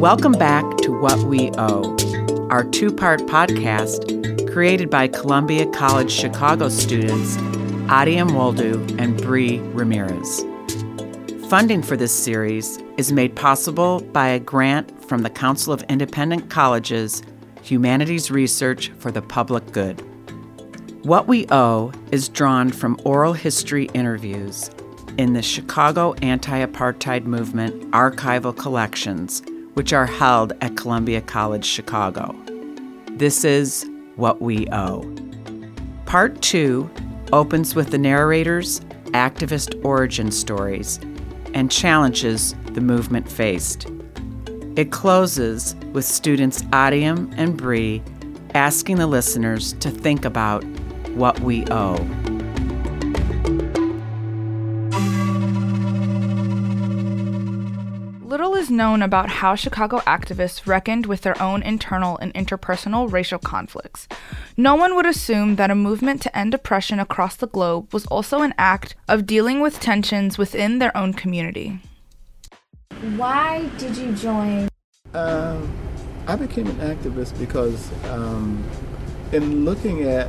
[0.00, 1.94] Welcome back to What We Owe,
[2.48, 7.36] our two part podcast created by Columbia College Chicago students
[7.90, 10.42] Adia Mwoldu and Bree Ramirez.
[11.50, 16.48] Funding for this series is made possible by a grant from the Council of Independent
[16.48, 17.22] Colleges
[17.60, 20.00] Humanities Research for the Public Good.
[21.04, 24.70] What We Owe is drawn from oral history interviews
[25.18, 29.42] in the Chicago Anti Apartheid Movement archival collections,
[29.74, 32.34] which are held at Columbia College Chicago.
[33.12, 35.14] This is What We Owe.
[36.06, 36.90] Part 2
[37.32, 38.80] opens with the narrator's
[39.12, 40.98] activist origin stories
[41.54, 43.86] and challenges the movement faced.
[44.76, 48.02] It closes with students Adium and Bree
[48.54, 50.64] asking the listeners to think about
[51.10, 51.96] what we owe.
[58.70, 64.06] Is known about how Chicago activists reckoned with their own internal and interpersonal racial conflicts.
[64.56, 68.42] No one would assume that a movement to end oppression across the globe was also
[68.42, 71.80] an act of dealing with tensions within their own community.
[73.16, 74.68] Why did you join?
[75.14, 75.72] Um,
[76.28, 78.62] I became an activist because, um,
[79.32, 80.28] in looking at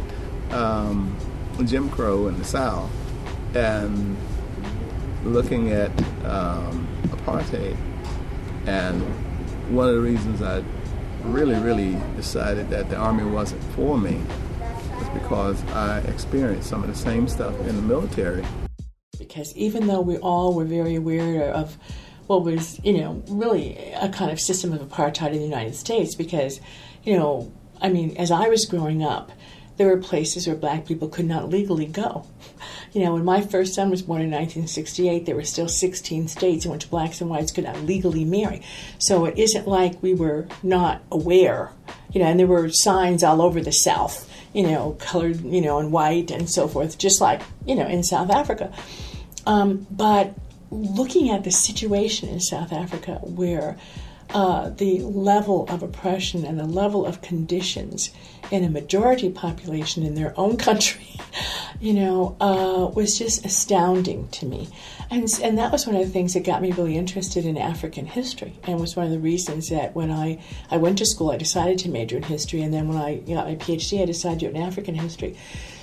[0.52, 1.16] um,
[1.66, 2.90] Jim Crow in the South
[3.54, 4.18] and
[5.24, 5.92] looking at
[6.26, 7.78] um, apartheid,
[8.66, 9.02] and
[9.76, 10.64] one of the reasons I
[11.24, 14.20] really, really decided that the Army wasn't for me
[14.60, 18.44] was because I experienced some of the same stuff in the military.
[19.18, 21.78] Because even though we all were very aware of
[22.28, 26.16] what was, you know, really a kind of system of apartheid in the United States,
[26.16, 26.60] because,
[27.04, 29.32] you know, I mean, as I was growing up,
[29.82, 32.24] there were places where black people could not legally go.
[32.94, 36.66] You know, when my first son was born in 1968, there were still 16 states
[36.66, 38.62] in which blacks and whites could not legally marry.
[39.00, 41.72] So it isn't like we were not aware,
[42.12, 45.80] you know, and there were signs all over the South, you know, colored, you know,
[45.80, 48.72] and white and so forth, just like, you know, in South Africa.
[49.48, 50.36] Um, but
[50.70, 53.80] looking at the situation in South Africa where
[54.34, 58.12] uh, the level of oppression and the level of conditions
[58.50, 61.08] in a majority population in their own country,
[61.80, 64.68] you know, uh, was just astounding to me.
[65.10, 68.06] And, and that was one of the things that got me really interested in African
[68.06, 71.38] history and was one of the reasons that when I, I went to school, I
[71.38, 72.62] decided to major in history.
[72.62, 75.38] And then when I got my PhD, I decided to do in African history.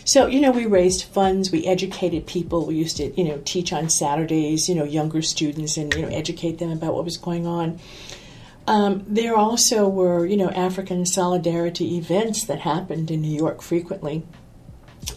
[0.04, 2.64] So, you know, we raised funds, we educated people.
[2.64, 6.08] We used to, you know, teach on Saturdays, you know, younger students and, you know,
[6.08, 7.78] educate them about what was going on.
[8.68, 14.26] Um, there also were, you know, African solidarity events that happened in New York frequently.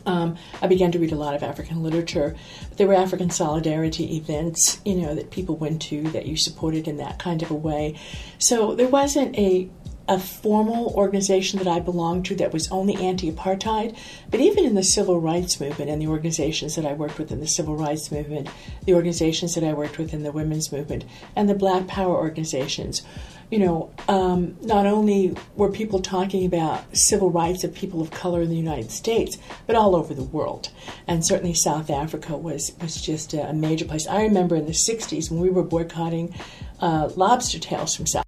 [0.05, 2.33] Um, I began to read a lot of African literature.
[2.69, 6.87] But There were African solidarity events, you know, that people went to that you supported
[6.87, 7.99] in that kind of a way.
[8.37, 9.69] So there wasn't a
[10.11, 13.97] a formal organization that I belonged to that was only anti apartheid,
[14.29, 17.39] but even in the civil rights movement and the organizations that I worked with in
[17.39, 18.49] the civil rights movement,
[18.85, 23.03] the organizations that I worked with in the women's movement, and the black power organizations,
[23.49, 28.41] you know, um, not only were people talking about civil rights of people of color
[28.41, 30.71] in the United States, but all over the world.
[31.07, 34.07] And certainly South Africa was, was just a, major place.
[34.07, 36.35] I remember in the 60s when we were boycotting
[36.81, 38.25] uh, lobster tails from South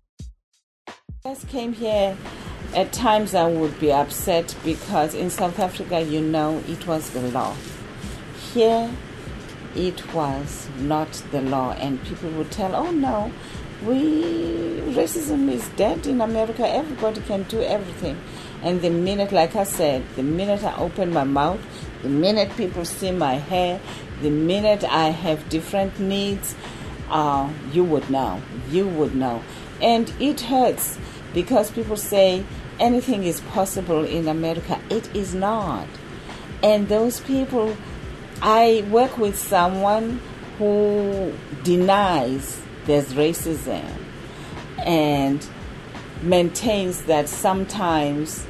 [1.33, 2.15] I came here,
[2.75, 7.21] at times I would be upset because in South Africa, you know, it was the
[7.21, 7.55] law.
[8.53, 8.91] Here,
[9.75, 13.31] it was not the law, and people would tell, oh no,
[13.83, 16.67] we racism is dead in America.
[16.67, 18.21] Everybody can do everything.
[18.61, 21.59] And the minute, like I said, the minute I open my mouth,
[22.03, 23.81] the minute people see my hair,
[24.21, 26.53] the minute I have different needs,
[27.09, 28.39] uh, you would know.
[28.69, 29.41] You would know.
[29.81, 30.99] And it hurts
[31.33, 32.45] because people say
[32.79, 34.79] anything is possible in America.
[34.89, 35.87] It is not.
[36.61, 37.75] And those people,
[38.41, 40.21] I work with someone
[40.57, 41.33] who
[41.63, 43.85] denies there's racism
[44.79, 45.45] and
[46.21, 48.45] maintains that sometimes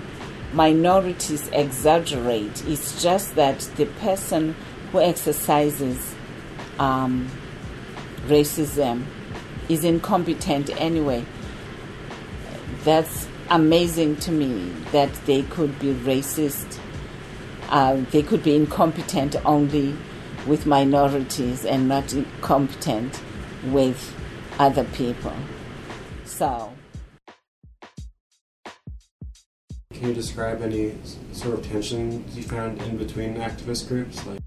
[0.54, 2.64] minorities exaggerate.
[2.68, 4.56] It's just that the person
[4.92, 6.14] who exercises
[6.80, 7.30] um,
[8.28, 9.06] racism
[9.70, 11.26] is incompetent anyway.
[12.84, 16.80] That's amazing to me that they could be racist.
[17.70, 19.96] Uh, they could be incompetent only
[20.48, 23.22] with minorities and not incompetent
[23.66, 24.14] with
[24.60, 25.34] other people.
[26.26, 26.74] So.
[29.94, 30.98] Can you describe any
[31.32, 34.26] sort of tensions you found in between activist groups?
[34.26, 34.40] Like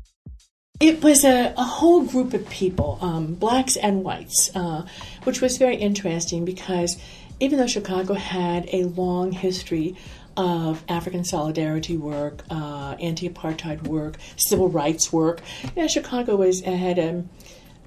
[0.81, 4.85] it was a, a whole group of people, um, blacks and whites, uh,
[5.25, 6.99] which was very interesting because
[7.41, 9.97] even though Chicago had a long history
[10.37, 15.41] of African solidarity work, uh, anti-apartheid work, civil rights work,
[15.75, 17.25] you know, Chicago was had a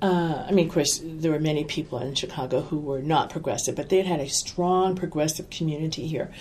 [0.02, 3.76] uh, I mean, of course, there were many people in Chicago who were not progressive,
[3.76, 6.32] but they had a strong progressive community here.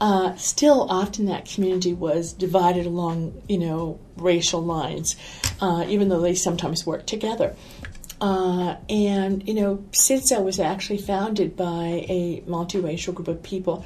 [0.00, 5.16] Uh, still, often that community was divided along, you know, racial lines,
[5.60, 7.54] uh, even though they sometimes worked together.
[8.22, 13.84] Uh, and, you know, CIDSA was actually founded by a multiracial group of people.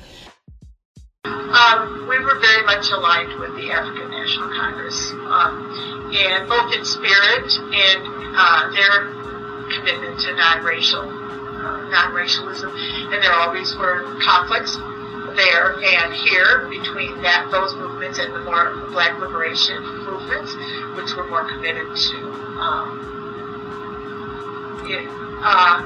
[1.25, 6.85] Um, we were very much aligned with the African National Congress, um, and both in
[6.85, 8.03] spirit and
[8.37, 9.09] uh, their
[9.73, 14.77] commitment to non-racial, uh, non-racialism, and there always were conflicts
[15.35, 20.53] there and here between that those movements and the more black liberation movements,
[20.95, 22.17] which were more committed to
[22.61, 23.16] um,
[24.95, 25.83] uh,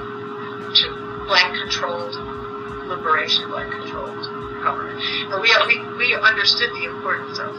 [0.74, 0.86] to
[1.26, 2.14] black controlled
[2.86, 4.26] liberation, black controlled
[4.62, 5.00] government.
[5.30, 7.54] And we, we we understood the importance of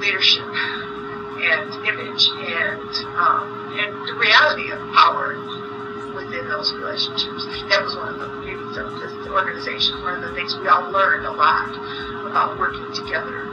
[0.00, 5.38] leadership and image and um, and the reality of power
[6.14, 7.46] within those relationships.
[7.70, 10.00] That was one of the beauties of this organization.
[10.02, 11.74] One of the things we all learned a lot
[12.26, 13.50] about working together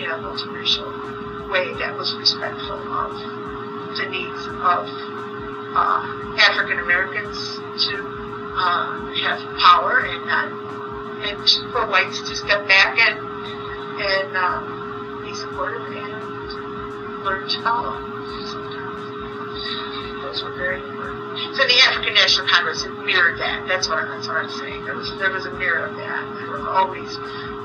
[0.00, 3.12] in a multiracial way that was respectful of
[3.96, 4.84] the needs of
[5.74, 7.36] uh, African Americans
[7.88, 7.94] to
[8.56, 10.48] uh, have power and not,
[11.22, 11.38] and
[11.72, 13.18] for whites to step back and
[13.98, 17.98] and um, be supportive and learn to follow.
[20.22, 21.56] Those were very important.
[21.56, 23.66] So the African National Congress mirrored that.
[23.68, 24.84] That's what that's what I'm saying.
[24.84, 26.22] There was there was a mirror of that.
[26.38, 27.16] There were always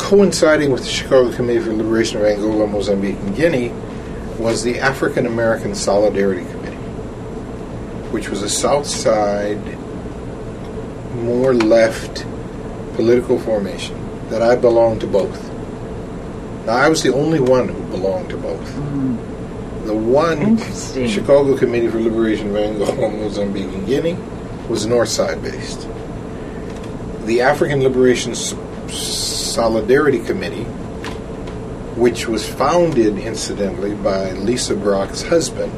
[0.00, 3.68] coinciding with the Chicago Committee for Liberation of Angola, Mozambique, and Guinea
[4.38, 6.76] was the African American Solidarity Committee,
[8.10, 9.78] which was a South Side,
[11.14, 12.26] more left
[12.96, 13.96] political formation
[14.30, 15.53] that I belonged to both.
[16.66, 18.68] Now, I was the only one who belonged to both.
[18.74, 19.16] Hmm.
[19.86, 20.56] The one
[21.08, 24.16] Chicago Committee for Liberation of Angola, Mozambique, and Guinea
[24.68, 25.86] was North Side based.
[27.26, 28.54] The African Liberation S-
[28.88, 30.64] Solidarity Committee,
[31.96, 35.70] which was founded, incidentally, by Lisa Brock's husband,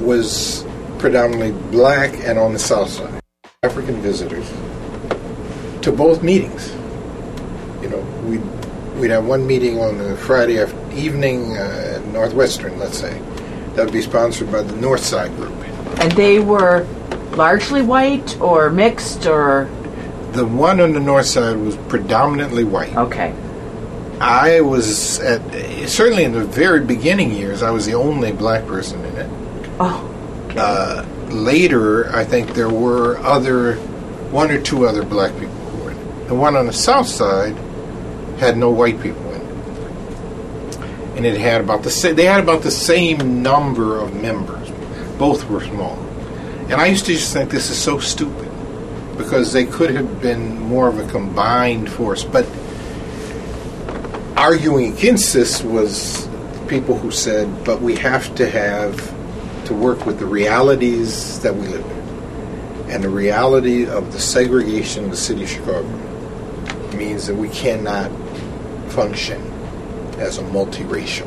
[0.00, 0.64] was
[0.98, 3.20] predominantly black and on the South Side.
[3.64, 4.48] African visitors
[5.82, 6.72] to both meetings.
[7.82, 8.42] You know, we'd,
[8.96, 13.18] we'd have one meeting on the Friday evening, uh, at Northwestern, let's say.
[13.74, 15.52] That would be sponsored by the North Side Group.
[16.00, 16.86] And they were
[17.32, 19.68] largely white or mixed or.
[20.32, 22.96] The one on the North Side was predominantly white.
[22.96, 23.34] Okay.
[24.20, 25.42] I was at
[25.88, 27.62] certainly in the very beginning years.
[27.62, 29.30] I was the only black person in it.
[29.80, 30.10] Oh.
[30.56, 33.74] Uh, later, I think there were other
[34.30, 36.28] one or two other black people who were in it.
[36.28, 37.56] The one on the south side
[38.38, 40.76] had no white people in it,
[41.16, 44.70] and it had about the sa- they had about the same number of members.
[45.18, 45.98] Both were small,
[46.68, 48.50] and I used to just think this is so stupid
[49.16, 52.46] because they could have been more of a combined force, but
[54.36, 56.28] arguing against this was
[56.68, 58.96] people who said, but we have to have
[59.66, 62.90] to work with the realities that we live in.
[62.90, 65.88] And the reality of the segregation of the city of Chicago
[66.96, 68.10] means that we cannot
[68.94, 69.40] function
[70.18, 71.26] as a multiracial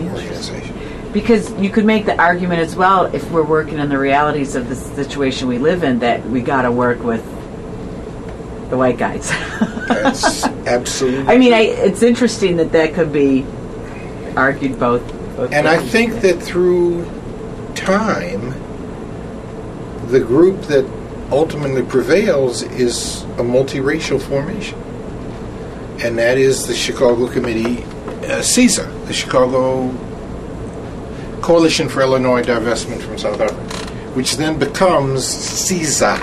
[0.00, 1.12] organization.
[1.12, 4.68] because you could make the argument as well if we're working in the realities of
[4.68, 7.22] the situation we live in that we got to work with
[8.70, 9.28] the white guys.
[9.88, 11.32] That's absolutely.
[11.32, 13.44] I mean, I, it's interesting that that could be
[14.36, 15.06] argued both.
[15.36, 17.04] both And I think that through
[17.74, 18.50] time,
[20.08, 20.84] the group that
[21.30, 24.83] ultimately prevails is a multiracial formation.
[26.02, 29.90] And that is the Chicago Committee, uh, CIDSA, the Chicago
[31.40, 36.18] Coalition for Illinois Divestment from South Africa, which then becomes CISA,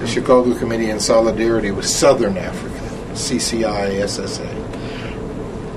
[0.00, 2.80] the Chicago Committee in Solidarity with Southern Africa,
[3.12, 4.48] CCI SSA.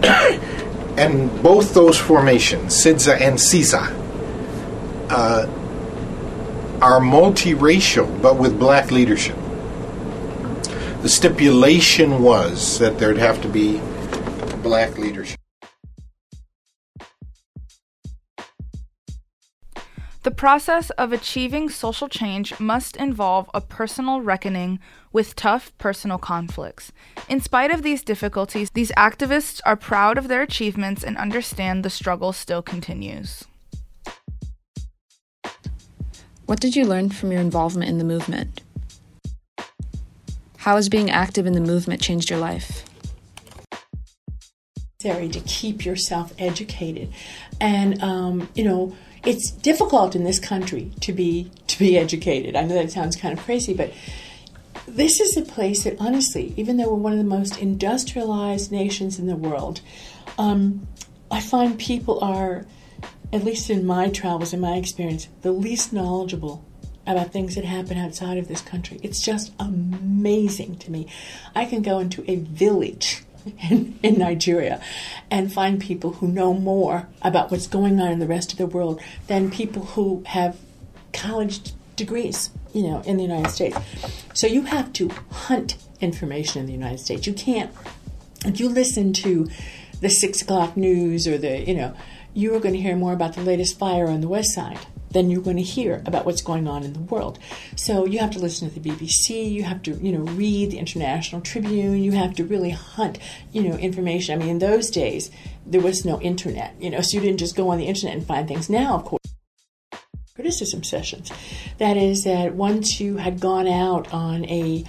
[0.98, 4.00] and both those formations, CIDSA and CISA,
[5.10, 5.48] uh,
[6.82, 9.38] are multiracial but with black leadership.
[11.04, 13.82] The stipulation was that there'd have to be
[14.62, 15.38] black leadership.
[20.22, 24.80] The process of achieving social change must involve a personal reckoning
[25.12, 26.94] with tough personal conflicts.
[27.28, 31.90] In spite of these difficulties, these activists are proud of their achievements and understand the
[31.90, 33.44] struggle still continues.
[36.46, 38.62] What did you learn from your involvement in the movement?
[40.64, 42.86] How has being active in the movement changed your life?
[45.02, 47.12] to keep yourself educated
[47.60, 52.62] and um, you know it's difficult in this country to be to be educated i
[52.62, 53.92] know that sounds kind of crazy but
[54.88, 59.20] this is a place that honestly even though we're one of the most industrialized nations
[59.20, 59.82] in the world
[60.38, 60.88] um,
[61.30, 62.66] i find people are
[63.34, 66.64] at least in my travels in my experience the least knowledgeable
[67.06, 71.08] about things that happen outside of this country it's just amazing to me
[71.56, 73.24] i can go into a village
[73.70, 74.82] in, in Nigeria
[75.30, 78.68] and find people who know more about what's going on in the rest of the
[78.68, 80.58] world than people who have
[81.12, 83.78] college degrees, you know, in the United States.
[84.34, 87.28] So you have to hunt information in the United States.
[87.28, 87.72] You can't,
[88.46, 89.50] if you listen to
[90.02, 91.96] the six o'clock news or the, you know,
[92.34, 94.80] you are going to hear more about the latest fire on the West Side
[95.14, 97.40] than you're going to hear about what's going on in the world.
[97.76, 100.80] So you have to listen to the BBC, you have to, you know, read the
[100.80, 103.20] International Tribune, you have to really hunt,
[103.52, 104.36] you know, information.
[104.36, 105.32] I mean, in those days,
[105.66, 108.26] there was no internet, you know, so you didn't just go on the internet and
[108.26, 108.70] find things.
[108.70, 109.24] Now, of course,
[110.36, 111.32] criticism sessions.
[111.78, 114.84] That is that once you had gone out on a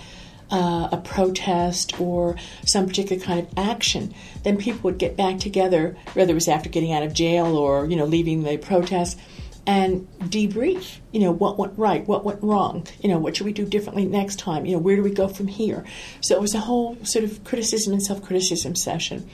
[0.50, 5.96] uh, a protest or some particular kind of action, then people would get back together,
[6.12, 9.18] whether it was after getting out of jail or you know leaving the protest,
[9.66, 10.98] and debrief.
[11.12, 12.86] You know what went right, what went wrong.
[13.00, 14.66] You know what should we do differently next time.
[14.66, 15.84] You know where do we go from here.
[16.20, 19.28] So it was a whole sort of criticism and self criticism session.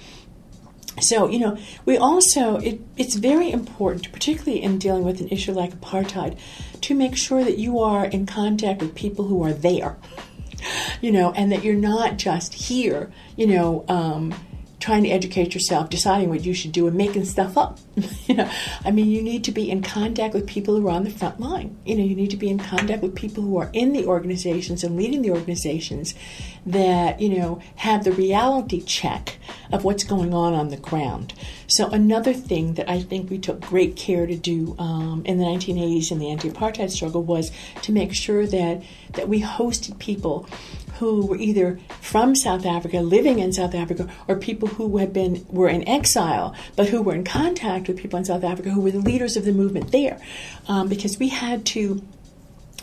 [1.00, 1.56] So, you know,
[1.86, 6.38] we also, it, it's very important, particularly in dealing with an issue like apartheid,
[6.82, 9.96] to make sure that you are in contact with people who are there,
[11.00, 14.34] you know, and that you're not just here, you know, um,
[14.80, 17.78] trying to educate yourself, deciding what you should do, and making stuff up.
[18.26, 18.50] you know,
[18.84, 21.38] I mean, you need to be in contact with people who are on the front
[21.38, 21.76] line.
[21.84, 24.82] You know, you need to be in contact with people who are in the organizations
[24.82, 26.14] and leading the organizations
[26.66, 29.38] that you know have the reality check
[29.72, 31.34] of what's going on on the ground.
[31.66, 35.44] So another thing that I think we took great care to do um, in the
[35.44, 38.82] 1980s in the anti-apartheid struggle was to make sure that
[39.12, 40.48] that we hosted people
[41.00, 45.44] who were either from South Africa, living in South Africa, or people who had been
[45.48, 48.90] were in exile, but who were in contact with people in South Africa who were
[48.90, 50.20] the leaders of the movement there,
[50.68, 52.02] um, because we had to.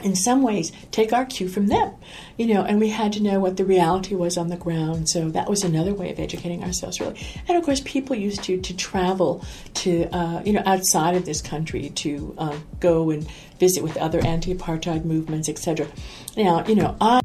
[0.04, 1.92] In some ways, take our cue from them,
[2.38, 5.10] you know, and we had to know what the reality was on the ground.
[5.10, 7.20] So that was another way of educating ourselves, really.
[7.48, 9.44] And of course, people used to to travel
[9.82, 13.28] to, uh, you know, outside of this country to uh, go and
[13.60, 15.88] visit with other anti-apartheid movements, etc.
[16.36, 17.22] Now, you know, I.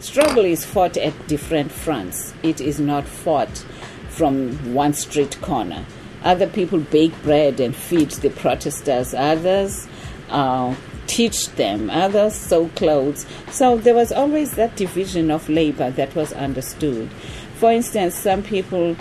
[0.00, 2.32] Struggle is fought at different fronts.
[2.42, 3.64] It is not fought
[4.08, 5.84] from one street corner.
[6.22, 9.12] Other people bake bread and feed the protesters.
[9.12, 9.86] Others
[10.30, 10.74] uh,
[11.06, 11.90] teach them.
[11.90, 13.26] Others sew clothes.
[13.50, 17.10] So there was always that division of labor that was understood.
[17.56, 18.96] For instance, some people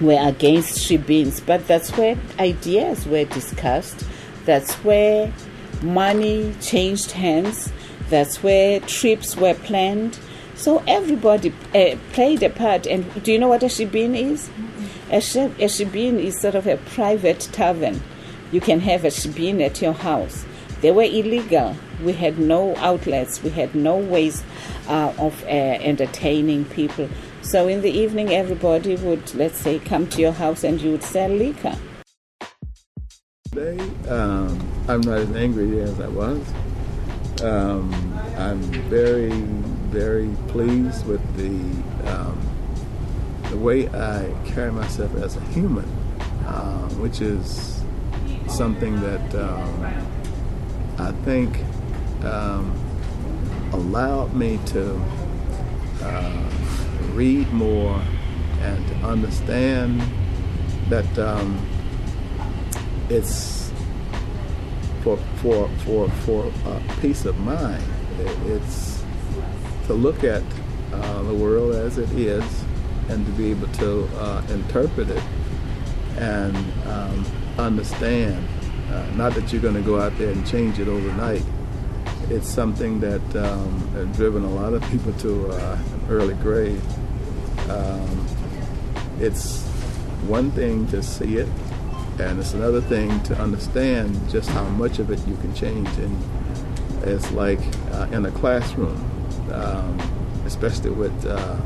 [0.00, 4.04] were against shebeens, but that's where ideas were discussed.
[4.44, 5.32] That's where
[5.82, 7.72] money changed hands.
[8.12, 10.18] That's where trips were planned.
[10.54, 12.86] So everybody uh, played a part.
[12.86, 14.50] And do you know what a shebeen is?
[15.10, 18.02] A, she- a shebeen is sort of a private tavern.
[18.52, 20.44] You can have a shebeen at your house.
[20.82, 21.74] They were illegal.
[22.04, 23.42] We had no outlets.
[23.42, 24.44] We had no ways
[24.88, 27.08] uh, of uh, entertaining people.
[27.40, 31.02] So in the evening, everybody would, let's say, come to your house and you would
[31.02, 31.78] sell liquor.
[33.50, 33.78] Today,
[34.10, 36.46] um, I'm not as angry as I was.
[37.42, 37.92] Um,
[38.36, 39.30] I'm very,
[39.90, 42.40] very pleased with the um,
[43.50, 45.84] the way I carry myself as a human,
[46.46, 47.82] uh, which is
[48.46, 49.84] something that um,
[50.98, 51.58] I think
[52.24, 52.72] um,
[53.72, 55.02] allowed me to
[56.02, 56.50] uh,
[57.12, 58.00] read more
[58.60, 60.00] and to understand
[60.88, 61.60] that um,
[63.08, 63.71] it's
[65.02, 67.82] for for for for uh, peace of mind.
[68.46, 69.04] It's
[69.86, 70.42] to look at
[70.92, 72.44] uh, the world as it is
[73.08, 75.22] and to be able to uh, interpret it
[76.18, 76.56] and
[76.86, 77.26] um,
[77.58, 78.46] understand.
[78.90, 81.42] Uh, not that you're going to go out there and change it overnight.
[82.28, 86.82] It's something that um, has driven a lot of people to uh, an early grave.
[87.70, 88.26] Um,
[89.18, 89.62] it's
[90.26, 91.48] one thing to see it,
[92.18, 95.88] and it's another thing to understand just how much of it you can change.
[95.98, 96.22] And
[97.04, 97.60] it's like
[97.92, 98.96] uh, in a classroom,
[99.52, 99.98] um,
[100.44, 101.56] especially with uh,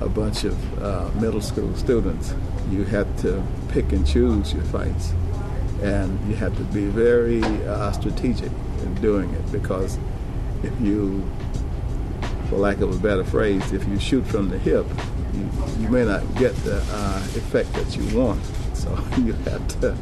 [0.00, 2.34] a bunch of uh, middle school students,
[2.70, 5.12] you have to pick and choose your fights.
[5.82, 8.50] And you have to be very uh, strategic
[8.82, 9.98] in doing it because
[10.62, 11.28] if you,
[12.48, 14.86] for lack of a better phrase, if you shoot from the hip,
[15.34, 15.48] you,
[15.78, 18.40] you may not get the uh, effect that you want.
[18.88, 19.96] So you have to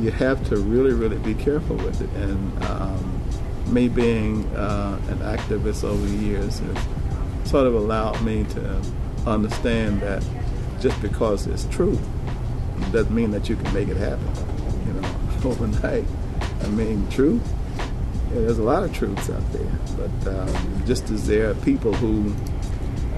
[0.00, 2.10] you have to really really be careful with it.
[2.22, 3.22] And um,
[3.66, 8.82] me being uh, an activist over the years has sort of allowed me to
[9.26, 10.24] understand that
[10.80, 11.98] just because it's true
[12.92, 14.28] doesn't mean that you can make it happen.
[14.86, 15.08] You know,
[15.50, 16.04] overnight.
[16.62, 17.40] I mean, true.
[18.32, 21.92] Yeah, there's a lot of truths out there, but um, just as there are people
[21.92, 22.34] who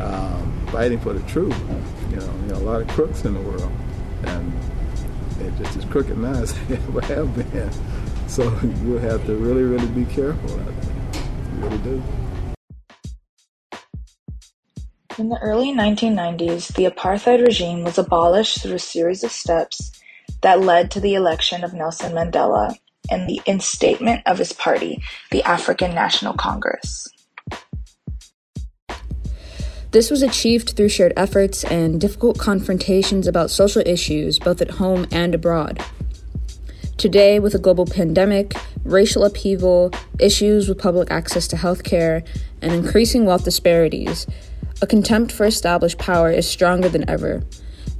[0.01, 1.59] um, fighting for the truth,
[2.11, 3.73] you know, you know, a lot of crooks in the world,
[4.25, 4.53] and
[5.51, 7.71] they're just as crooked now as they ever have been.
[8.29, 8.45] So
[8.85, 11.23] you have to really, really be careful out there.
[11.55, 12.03] You really do.
[15.19, 19.93] In the early 1990s, the apartheid regime was abolished through a series of steps
[20.43, 22.77] that led to the election of Nelson Mandela
[23.11, 27.09] and the instatement of his party, the African National Congress.
[29.93, 35.07] This was achieved through shared efforts and difficult confrontations about social issues both at home
[35.11, 35.83] and abroad.
[36.97, 42.27] Today, with a global pandemic, racial upheaval, issues with public access to healthcare,
[42.63, 44.27] and increasing wealth disparities,
[44.83, 47.45] a contempt for established power is stronger than ever,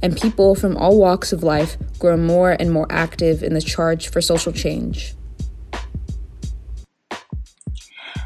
[0.01, 4.09] and people from all walks of life grow more and more active in the charge
[4.09, 5.15] for social change.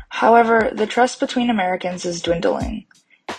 [0.09, 2.85] However, the trust between Americans is dwindling.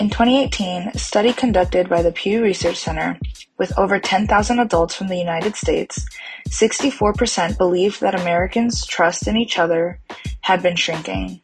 [0.02, 3.20] In 2018, a study conducted by the Pew Research Center
[3.56, 6.04] with over 10,000 adults from the United States,
[6.48, 10.00] 64% believed that Americans' trust in each other
[10.40, 11.40] had been shrinking.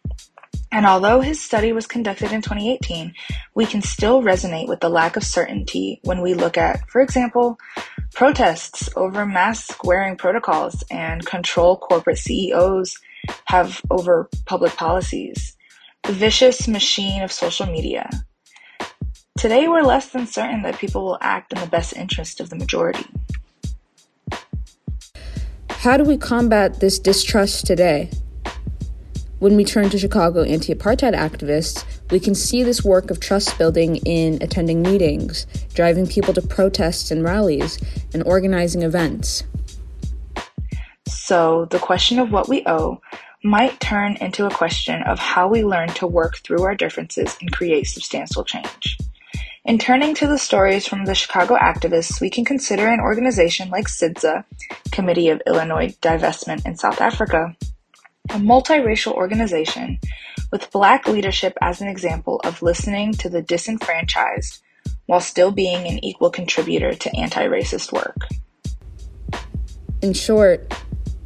[0.72, 3.14] And although his study was conducted in 2018,
[3.54, 7.60] we can still resonate with the lack of certainty when we look at, for example,
[8.12, 12.98] protests over mask wearing protocols and control corporate CEOs
[13.44, 15.56] have over public policies.
[16.02, 18.10] The vicious machine of social media.
[19.38, 22.56] Today, we're less than certain that people will act in the best interest of the
[22.56, 23.06] majority.
[25.70, 28.10] How do we combat this distrust today?
[29.38, 33.56] When we turn to Chicago anti apartheid activists, we can see this work of trust
[33.58, 37.78] building in attending meetings, driving people to protests and rallies,
[38.12, 39.44] and organizing events.
[41.06, 43.00] So, the question of what we owe
[43.44, 47.52] might turn into a question of how we learn to work through our differences and
[47.52, 48.98] create substantial change.
[49.68, 53.86] In turning to the stories from the Chicago activists, we can consider an organization like
[53.86, 54.44] CIDSA,
[54.92, 57.54] Committee of Illinois Divestment in South Africa,
[58.30, 59.98] a multiracial organization
[60.50, 64.62] with black leadership as an example of listening to the disenfranchised
[65.04, 68.16] while still being an equal contributor to anti racist work.
[70.00, 70.72] In short,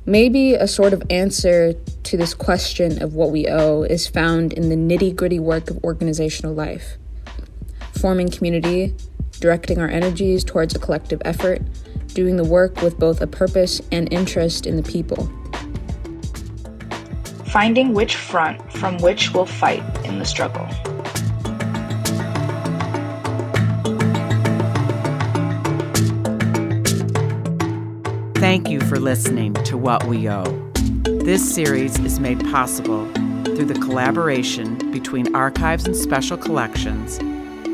[0.05, 4.69] maybe a sort of answer to this question of what we owe is found in
[4.69, 6.99] the nitty gritty work of organizational life
[8.03, 8.93] forming community,
[9.39, 11.63] directing our energies towards a collective effort,
[12.15, 15.31] doing the work with both a purpose and interest in the people.
[17.47, 20.67] Finding which front from which we'll fight in the struggle.
[28.35, 30.71] Thank you for listening to What We Owe.
[31.05, 33.09] This series is made possible
[33.45, 37.21] through the collaboration between Archives and Special Collections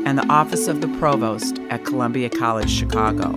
[0.09, 3.35] and the Office of the Provost at Columbia College Chicago,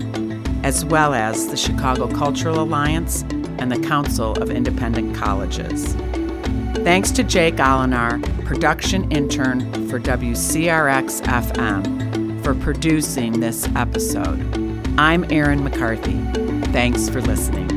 [0.63, 3.25] as well as the Chicago Cultural Alliance
[3.59, 5.93] and the Council of Independent Colleges.
[6.83, 14.41] Thanks to Jake Olinar, production intern for WCRX FM, for producing this episode.
[14.99, 16.19] I'm Erin McCarthy.
[16.73, 17.72] Thanks for listening.